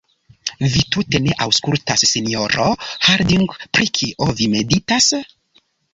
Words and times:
Vi 0.75 0.79
tute 0.95 1.19
ne 1.25 1.35
aŭskultas, 1.45 2.05
sinjoro 2.13 2.65
Harding; 3.09 3.47
pri 3.77 3.87
kio 3.99 4.29
vi 4.41 4.49
meditas? 4.55 5.13